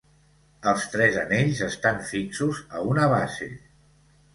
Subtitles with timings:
[0.71, 3.55] Els tres anells estan fixos a una base.